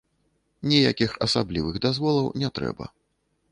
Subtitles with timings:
[0.71, 2.85] Ніякіх асаблівых дазволаў не трэба.